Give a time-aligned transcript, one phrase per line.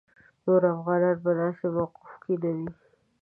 [0.45, 2.67] نور افغانان په داسې موقف کې نه وو.